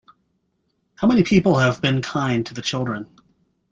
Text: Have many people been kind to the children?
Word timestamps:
Have 0.95 1.09
many 1.11 1.21
people 1.21 1.59
been 1.79 2.01
kind 2.01 2.43
to 2.47 2.55
the 2.55 2.61
children? 2.63 3.05